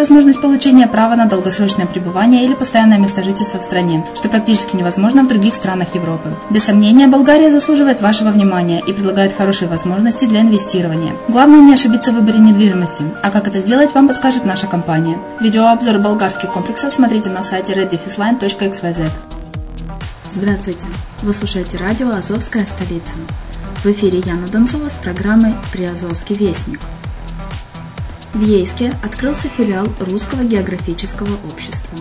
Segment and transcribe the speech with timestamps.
[0.00, 5.22] возможность получения права на долгосрочное пребывание или постоянное место жительства в стране, что практически невозможно
[5.22, 6.34] в других странах Европы.
[6.48, 11.12] Без сомнения, Болгария заслуживает вашего внимания и предлагает хорошие возможности для инвестирования.
[11.28, 15.18] Главное не ошибиться в выборе недвижимости, а как это сделать, вам подскажет наша компания.
[15.40, 19.10] Видеообзор болгарских комплексов смотрите на сайте reddefisline.xyz.
[20.30, 20.86] Здравствуйте!
[21.22, 23.16] Вы слушаете радио «Азовская столица».
[23.84, 26.80] В эфире Яна Донцова с программой «Приазовский вестник».
[28.32, 31.98] В Ейске открылся филиал Русского географического общества.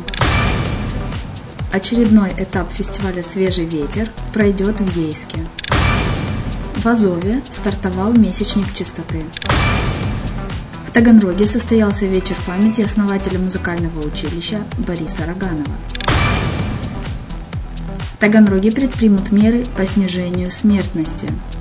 [1.71, 5.39] Очередной этап фестиваля «Свежий ветер» пройдет в Ейске.
[6.75, 9.23] В Азове стартовал месячник чистоты.
[10.85, 15.73] В Таганроге состоялся вечер памяти основателя музыкального училища Бориса Роганова.
[18.13, 21.27] В Таганроге предпримут меры по снижению смертности–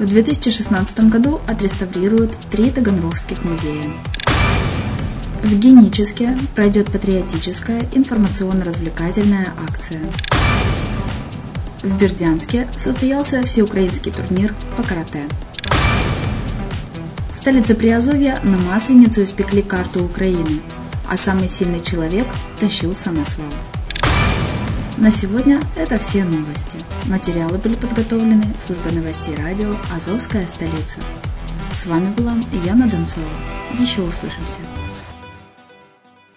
[0.00, 3.84] в 2016 году отреставрируют три таганрогских музея.
[5.42, 10.00] В Геническе пройдет патриотическая информационно-развлекательная акция.
[11.82, 15.24] В Бердянске состоялся всеукраинский турнир по карате.
[17.34, 20.60] В столице Приазовья на Масленицу испекли карту Украины,
[21.06, 22.26] а самый сильный человек
[22.58, 23.46] тащил самосвал.
[25.00, 26.76] На сегодня это все новости.
[27.06, 30.98] Материалы были подготовлены службой новостей радио «Азовская столица».
[31.72, 32.34] С вами была
[32.66, 33.24] Яна Донцова.
[33.78, 34.58] Еще услышимся.